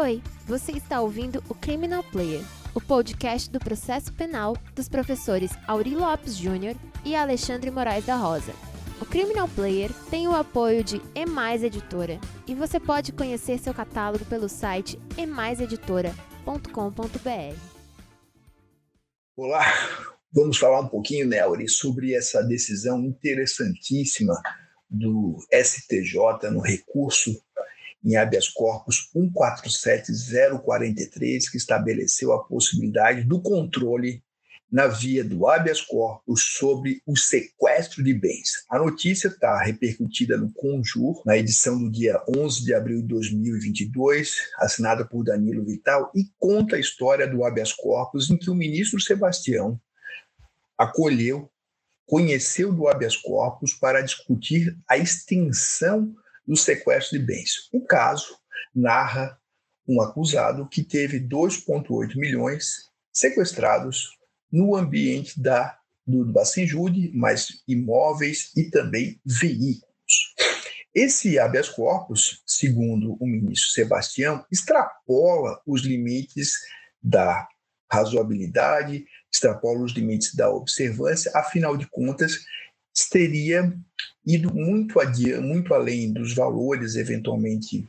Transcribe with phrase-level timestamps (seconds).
[0.00, 2.40] Oi, você está ouvindo o Criminal Player,
[2.72, 8.52] o podcast do processo penal dos professores Auri Lopes Júnior e Alexandre Moraes da Rosa.
[9.00, 14.24] O Criminal Player tem o apoio de Emais Editora e você pode conhecer seu catálogo
[14.26, 17.56] pelo site emaiseditora.com.br.
[19.36, 19.64] Olá,
[20.32, 24.40] vamos falar um pouquinho, né, Auri, sobre essa decisão interessantíssima
[24.88, 27.32] do STJ no recurso
[28.04, 34.22] em habeas corpus 147043, que estabeleceu a possibilidade do controle
[34.70, 38.66] na via do habeas corpus sobre o sequestro de bens.
[38.68, 44.36] A notícia está repercutida no Conjur, na edição do dia 11 de abril de 2022,
[44.58, 49.00] assinada por Danilo Vital, e conta a história do habeas corpus em que o ministro
[49.00, 49.80] Sebastião
[50.76, 51.50] acolheu,
[52.06, 56.14] conheceu do habeas corpus para discutir a extensão
[56.48, 57.68] do sequestro de bens.
[57.70, 58.38] O caso
[58.74, 59.38] narra
[59.86, 64.18] um acusado que teve 2,8 milhões sequestrados
[64.50, 69.84] no ambiente da, do, Bacenjude, mas imóveis e também veículos.
[70.94, 76.54] Esse habeas corpus, segundo o ministro Sebastião, extrapola os limites
[77.02, 77.46] da
[77.92, 82.38] razoabilidade, extrapola os limites da observância, afinal de contas,
[83.06, 83.72] teria
[84.24, 87.88] ido muito, adiante, muito além dos valores eventualmente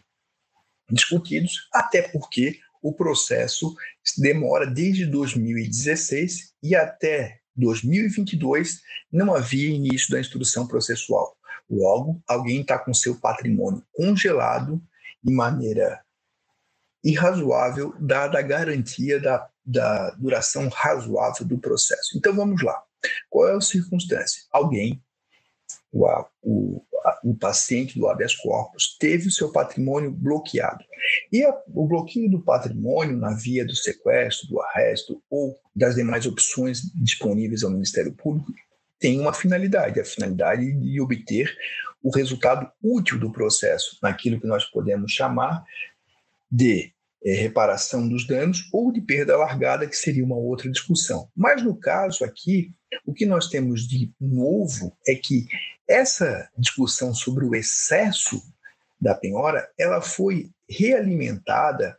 [0.89, 3.75] discutidos, até porque o processo
[4.17, 11.35] demora desde 2016 e até 2022 não havia início da instrução processual.
[11.69, 14.81] Logo, alguém está com seu patrimônio congelado
[15.21, 16.01] de maneira
[17.03, 22.17] irrazoável, dada a garantia da, da duração razoável do processo.
[22.17, 22.81] Então vamos lá.
[23.29, 24.43] Qual é a circunstância?
[24.51, 25.01] Alguém
[25.91, 26.05] o,
[26.43, 26.83] o,
[27.23, 30.83] o paciente do habeas corpus teve o seu patrimônio bloqueado.
[31.31, 36.25] E a, o bloqueio do patrimônio na via do sequestro, do arresto ou das demais
[36.25, 38.51] opções disponíveis ao Ministério Público
[38.99, 41.55] tem uma finalidade, a finalidade de obter
[42.03, 45.63] o resultado útil do processo, naquilo que nós podemos chamar
[46.51, 51.29] de é, reparação dos danos ou de perda largada, que seria uma outra discussão.
[51.35, 52.73] Mas no caso aqui,
[53.05, 55.47] o que nós temos de novo é que
[55.87, 58.41] essa discussão sobre o excesso
[58.99, 61.97] da penhora, ela foi realimentada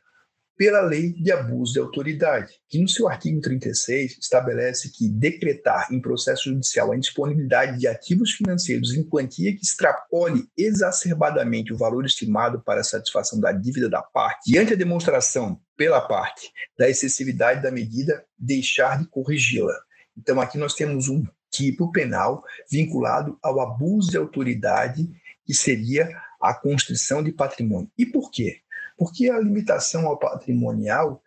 [0.60, 5.98] pela lei de abuso de autoridade, que no seu artigo 36 estabelece que decretar em
[5.98, 12.60] processo judicial a indisponibilidade de ativos financeiros em quantia que extrapole exacerbadamente o valor estimado
[12.60, 18.22] para satisfação da dívida da parte, diante a demonstração pela parte da excessividade da medida,
[18.38, 19.80] deixar de corrigi-la.
[20.16, 25.08] Então aqui nós temos um tipo penal vinculado ao abuso de autoridade,
[25.44, 26.08] que seria
[26.40, 27.90] a constrição de patrimônio.
[27.98, 28.60] E por quê?
[28.96, 31.22] Porque a limitação ao patrimonial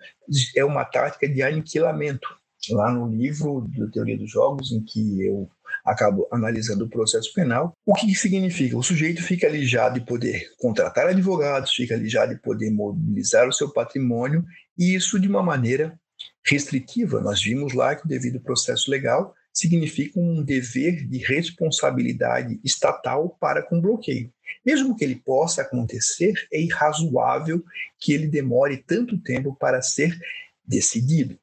[0.56, 2.28] é uma tática de aniquilamento.
[2.70, 5.50] Lá no livro da Teoria dos Jogos, em que eu
[5.84, 8.78] acabo analisando o processo penal, o que significa?
[8.78, 13.70] O sujeito fica alijado de poder contratar advogados, fica alijado de poder mobilizar o seu
[13.74, 14.46] patrimônio,
[14.78, 16.00] e isso de uma maneira
[16.45, 17.22] restritiva.
[17.22, 23.61] Nós vimos lá que o devido processo legal significa um dever de responsabilidade estatal para
[23.61, 24.34] com bloqueio.
[24.66, 27.63] Mesmo que ele possa acontecer, é irrazoável
[28.00, 30.17] que ele demore tanto tempo para ser
[30.66, 31.38] decidido.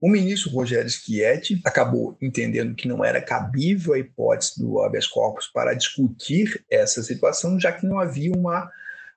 [0.00, 5.46] O ministro Rogério Schietti acabou entendendo que não era cabível a hipótese do habeas corpus
[5.46, 8.70] para discutir essa situação, já que não havia uma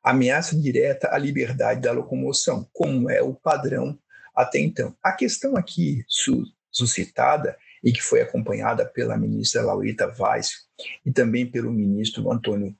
[0.03, 3.97] ameaça direta à liberdade da locomoção, como é o padrão
[4.35, 4.95] até então.
[5.01, 6.03] A questão aqui
[6.71, 10.67] suscitada e que foi acompanhada pela ministra Laurita Vaz
[11.05, 12.75] e também pelo ministro Antônio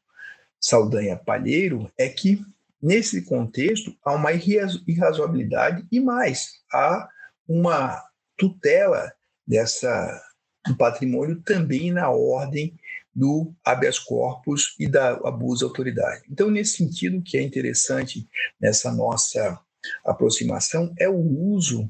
[0.60, 2.42] Saldanha Palheiro, é que,
[2.82, 7.10] nesse contexto, há uma irrazoabilidade e mais, há
[7.46, 8.02] uma
[8.38, 9.12] tutela
[9.46, 10.22] dessa,
[10.66, 12.74] do patrimônio também na ordem
[13.14, 16.24] do habeas corpus e da abuso de autoridade.
[16.32, 18.28] Então, nesse sentido, que é interessante
[18.60, 19.60] nessa nossa
[20.06, 21.90] aproximação é o uso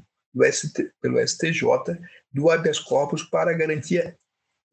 [0.50, 1.62] ST, pelo STJ
[2.32, 4.16] do habeas corpus para a garantia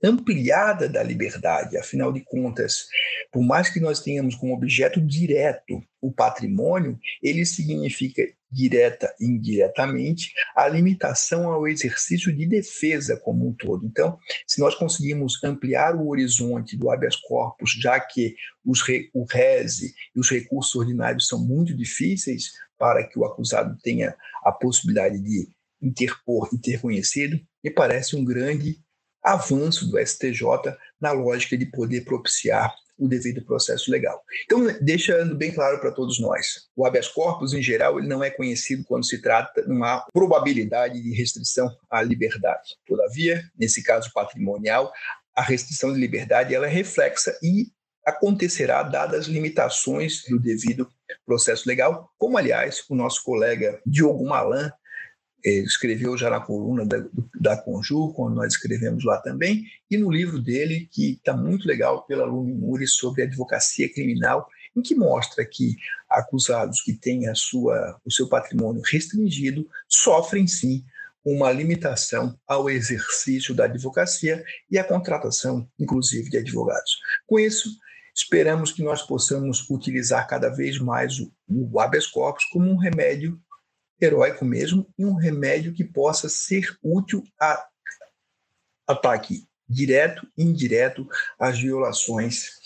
[0.04, 1.78] ampliada da liberdade.
[1.78, 2.88] Afinal de contas,
[3.32, 10.34] por mais que nós tenhamos como objeto direto o patrimônio, ele significa direta e indiretamente
[10.56, 13.86] a limitação ao exercício de defesa como um todo.
[13.86, 18.36] Então, se nós conseguimos ampliar o horizonte do habeas corpus, já que
[18.66, 22.52] os re, o rese e os recursos ordinários são muito difíceis
[22.82, 25.48] para que o acusado tenha a possibilidade de
[25.80, 28.80] interpor e ter conhecido, me parece um grande
[29.24, 30.42] avanço do STJ
[31.00, 34.20] na lógica de poder propiciar o devido processo legal.
[34.46, 38.32] Então, deixando bem claro para todos nós, o habeas corpus, em geral, ele não é
[38.32, 42.76] conhecido quando se trata de uma probabilidade de restrição à liberdade.
[42.88, 44.92] Todavia, nesse caso patrimonial,
[45.36, 47.68] a restrição de liberdade ela é reflexa e
[48.06, 50.88] acontecerá dadas as limitações do devido
[51.26, 54.72] processo legal, como, aliás, o nosso colega Diogo Malan
[55.44, 57.04] escreveu já na coluna da,
[57.40, 62.06] da Conjur, quando nós escrevemos lá também, e no livro dele, que está muito legal,
[62.06, 65.76] pela Lumi Muri, sobre advocacia criminal, em que mostra que
[66.10, 70.84] acusados que têm a sua, o seu patrimônio restringido sofrem sim
[71.24, 77.00] uma limitação ao exercício da advocacia e à contratação, inclusive, de advogados.
[77.28, 77.70] Com isso,
[78.14, 83.40] esperamos que nós possamos utilizar cada vez mais o, o habeas corpus como um remédio
[84.00, 87.68] heróico mesmo e um remédio que possa ser útil a
[88.88, 91.08] ataque direto e indireto
[91.40, 92.60] às violações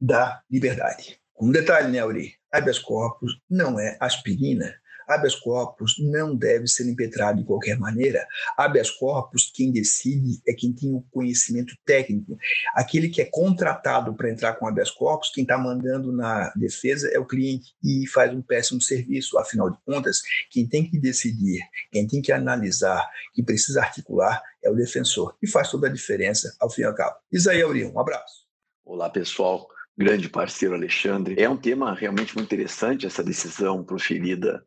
[0.00, 1.20] da liberdade.
[1.38, 2.34] Um detalhe, né, Auri?
[2.50, 4.74] Habeas corpus não é aspirina
[5.08, 8.26] habeas corpus não deve ser impetrado de qualquer maneira.
[8.56, 12.38] Habeas corpus, quem decide é quem tem o conhecimento técnico.
[12.74, 17.18] Aquele que é contratado para entrar com habeas corpus, quem está mandando na defesa é
[17.18, 19.38] o cliente e faz um péssimo serviço.
[19.38, 20.20] Afinal de contas,
[20.50, 25.34] quem tem que decidir, quem tem que analisar, quem precisa articular é o defensor.
[25.42, 27.16] E faz toda a diferença ao fim e ao cabo.
[27.32, 28.46] Isaías Uriel, um abraço.
[28.84, 31.34] Olá, pessoal grande parceiro Alexandre.
[31.42, 34.64] É um tema realmente muito interessante essa decisão proferida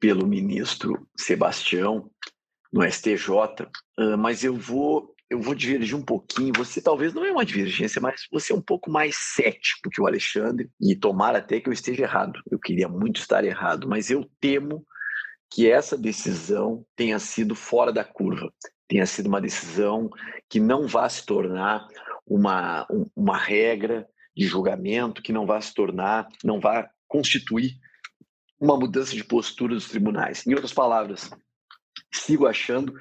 [0.00, 2.10] pelo ministro Sebastião
[2.72, 3.28] no STJ,
[3.98, 6.52] uh, mas eu vou eu vou divergir um pouquinho.
[6.56, 10.06] Você talvez não é uma divergência, mas você é um pouco mais cético que o
[10.06, 12.40] Alexandre e tomara até que eu esteja errado.
[12.50, 14.86] Eu queria muito estar errado, mas eu temo
[15.50, 18.52] que essa decisão tenha sido fora da curva,
[18.88, 20.10] tenha sido uma decisão
[20.48, 21.86] que não vá se tornar
[22.26, 24.06] uma, uma regra
[24.36, 27.76] de julgamento, que não vá se tornar, não vá constituir
[28.60, 30.46] uma mudança de postura dos tribunais.
[30.46, 31.30] Em outras palavras,
[32.12, 32.94] sigo achando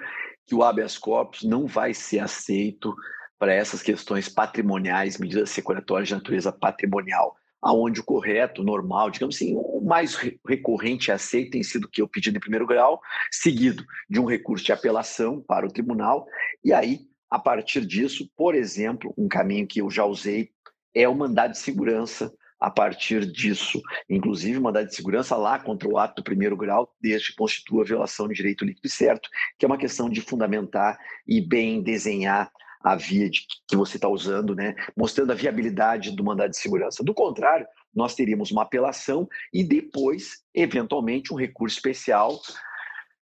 [0.46, 2.94] que o habeas corpus não vai ser aceito
[3.40, 9.54] para essas questões patrimoniais, medidas securatórias de natureza patrimonial, aonde o correto, normal, digamos assim,
[9.56, 10.16] o mais
[10.46, 13.02] recorrente aceito tem sido que o pedido em primeiro grau,
[13.32, 16.26] seguido de um recurso de apelação para o tribunal,
[16.64, 20.52] e aí, a partir disso, por exemplo, um caminho que eu já usei
[20.94, 22.34] é o mandado de segurança
[22.64, 27.32] a partir disso, inclusive mandado de segurança lá contra o ato do primeiro grau, desde
[27.32, 29.30] que constitua violação de direito líquido e certo,
[29.60, 32.50] que é uma questão de fundamentar e bem desenhar
[32.82, 37.04] a via de, que você está usando, né, mostrando a viabilidade do mandado de segurança.
[37.04, 42.40] Do contrário, nós teríamos uma apelação e depois, eventualmente, um recurso especial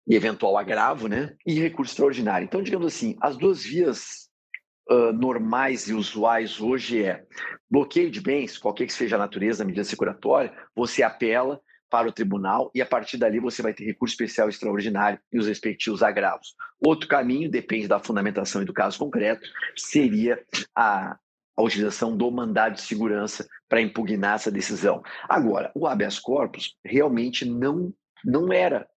[0.09, 2.47] e eventual agravo, né, e recurso extraordinário.
[2.47, 4.29] Então, digamos assim, as duas vias
[4.91, 7.25] uh, normais e usuais hoje é
[7.71, 12.13] bloqueio de bens, qualquer que seja a natureza da medida securatória, você apela para o
[12.13, 16.55] tribunal e a partir dali você vai ter recurso especial extraordinário e os respectivos agravos.
[16.81, 20.41] Outro caminho, depende da fundamentação e do caso concreto, seria
[20.75, 21.17] a,
[21.57, 25.03] a utilização do mandado de segurança para impugnar essa decisão.
[25.29, 27.93] Agora, o habeas corpus realmente não,
[28.25, 28.89] não era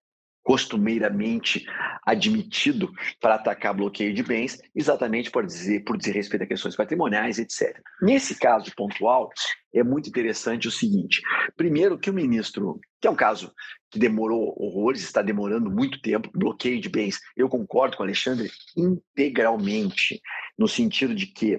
[0.44, 1.66] costumeiramente
[2.04, 7.38] admitido para atacar bloqueio de bens, exatamente por dizer, por dizer respeito a questões patrimoniais,
[7.38, 7.80] etc.
[8.02, 9.30] Nesse caso pontual,
[9.72, 11.22] é muito interessante o seguinte:
[11.56, 13.52] primeiro, que o ministro, que é um caso
[13.90, 18.50] que demorou horrores, está demorando muito tempo, bloqueio de bens, eu concordo com o Alexandre
[18.76, 20.20] integralmente,
[20.58, 21.58] no sentido de que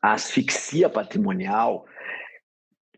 [0.00, 1.84] a asfixia patrimonial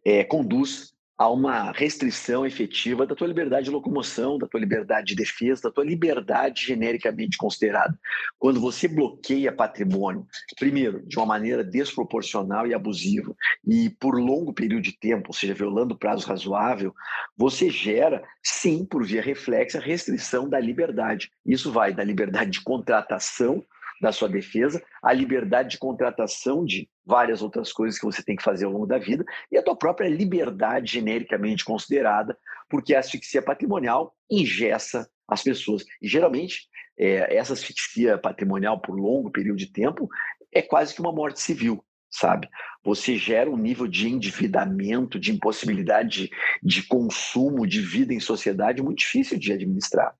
[0.04, 5.14] é, conduz a uma restrição efetiva da tua liberdade de locomoção, da tua liberdade de
[5.14, 7.98] defesa, da tua liberdade genericamente considerada.
[8.38, 10.26] Quando você bloqueia patrimônio,
[10.58, 13.34] primeiro, de uma maneira desproporcional e abusiva,
[13.66, 16.94] e por longo período de tempo, ou seja, violando o prazo razoável,
[17.36, 21.30] você gera, sim, por via reflexa, restrição da liberdade.
[21.46, 23.64] Isso vai da liberdade de contratação
[24.00, 28.42] da sua defesa, a liberdade de contratação de várias outras coisas que você tem que
[28.42, 32.36] fazer ao longo da vida e a tua própria liberdade genericamente considerada,
[32.68, 35.84] porque a asfixia patrimonial ingessa as pessoas.
[36.00, 40.08] E geralmente, é, essa asfixia patrimonial por longo período de tempo
[40.52, 42.48] é quase que uma morte civil sabe?
[42.84, 46.30] Você gera um nível de endividamento, de impossibilidade de,
[46.62, 50.14] de, consumo, de vida em sociedade muito difícil de administrar.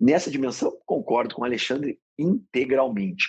[0.00, 3.26] Nessa dimensão, concordo com o Alexandre integralmente.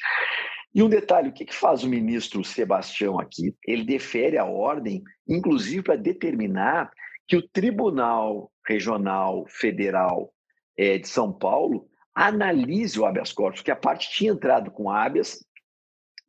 [0.75, 3.55] E um detalhe, o que, que faz o ministro Sebastião aqui?
[3.65, 6.91] Ele defere a ordem, inclusive para determinar
[7.27, 10.33] que o Tribunal Regional Federal
[10.77, 15.45] é, de São Paulo analise o habeas corpus, que a parte tinha entrado com habeas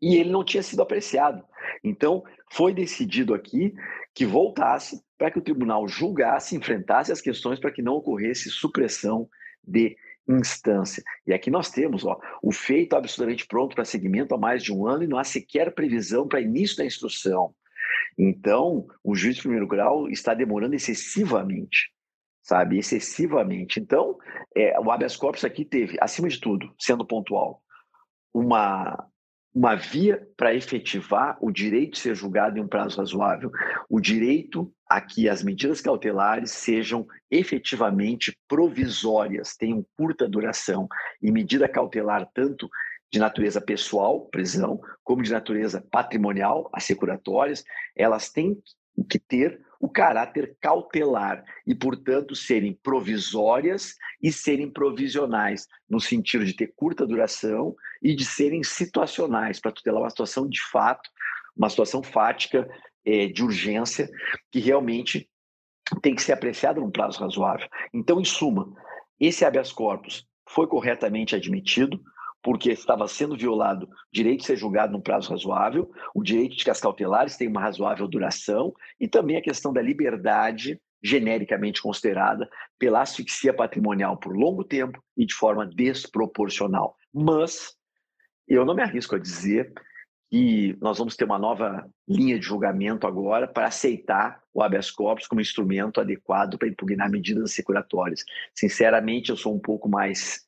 [0.01, 1.45] e ele não tinha sido apreciado.
[1.85, 3.75] Então, foi decidido aqui
[4.15, 9.29] que voltasse para que o tribunal julgasse, enfrentasse as questões para que não ocorresse supressão
[9.63, 9.95] de
[10.27, 11.03] instância.
[11.27, 14.87] E aqui nós temos ó, o feito absolutamente pronto para seguimento há mais de um
[14.87, 17.55] ano e não há sequer previsão para início da instrução.
[18.17, 21.91] Então, o juiz de primeiro grau está demorando excessivamente,
[22.43, 22.79] sabe?
[22.79, 23.79] Excessivamente.
[23.79, 24.17] Então,
[24.57, 27.61] é, o habeas corpus aqui teve, acima de tudo, sendo pontual,
[28.33, 29.07] uma
[29.55, 33.53] uma via para efetivar o direito de ser julgado em um prazo razoável,
[33.89, 40.89] o direito a que as medidas cautelares sejam efetivamente provisórias, tenham curta duração,
[41.23, 42.69] e medida cautelar tanto
[43.13, 48.61] de natureza pessoal, prisão, como de natureza patrimonial, assecuratórias, elas têm
[49.09, 56.55] que ter o caráter cautelar e, portanto, serem provisórias e serem provisionais, no sentido de
[56.55, 61.11] ter curta duração e de serem situacionais, para tutelar uma situação de fato,
[61.55, 62.67] uma situação fática
[63.05, 64.09] é, de urgência,
[64.51, 65.29] que realmente
[66.01, 67.69] tem que ser apreciada num prazo razoável.
[67.93, 68.73] Então, em suma,
[69.21, 72.01] esse habeas corpus foi corretamente admitido,
[72.45, 76.63] porque estava sendo violado o direito de ser julgado num prazo razoável, o direito de
[76.63, 82.47] que as cautelares tenham uma razoável duração e também a questão da liberdade genericamente considerada
[82.79, 86.97] pela asfixia patrimonial por longo tempo e de forma desproporcional.
[87.13, 87.75] Mas
[88.47, 89.73] eu não me arrisco a dizer
[90.31, 95.27] que nós vamos ter uma nova linha de julgamento agora para aceitar o habeas corpus
[95.27, 98.23] como instrumento adequado para impugnar medidas securatórias.
[98.55, 100.47] Sinceramente, eu sou um pouco mais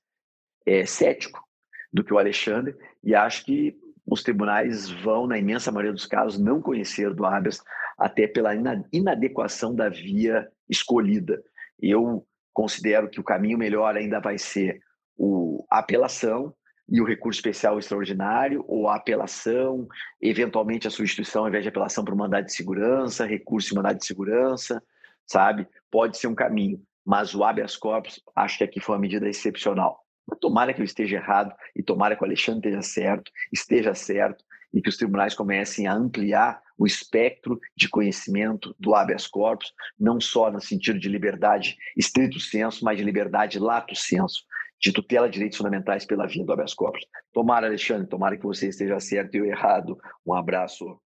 [0.67, 1.46] é, cético
[1.93, 3.77] do que o Alexandre, e acho que
[4.07, 7.61] os tribunais vão, na imensa maioria dos casos, não conhecer do habeas,
[7.99, 8.53] até pela
[8.93, 11.43] inadequação da via escolhida.
[11.81, 14.81] Eu considero que o caminho melhor ainda vai ser
[15.17, 16.55] o, a apelação
[16.89, 19.89] e o recurso especial extraordinário, ou a apelação,
[20.21, 23.99] eventualmente a substituição, ao invés de apelação para o mandado de segurança, recurso e mandado
[23.99, 24.81] de segurança,
[25.27, 25.67] sabe?
[25.91, 30.06] Pode ser um caminho, mas o habeas corpus, acho que aqui foi uma medida excepcional.
[30.41, 34.83] Tomara que eu esteja errado e tomara que o Alexandre esteja certo, esteja certo e
[34.83, 40.51] que os tribunais comecem a ampliar o espectro de conhecimento do habeas corpus, não só
[40.51, 44.45] no sentido de liberdade estrito senso, mas de liberdade lato senso,
[44.81, 47.07] de tutela de direitos fundamentais pela via do habeas corpus.
[47.33, 49.99] Tomara, Alexandre, tomara que você esteja certo e eu errado.
[50.27, 51.01] Um abraço.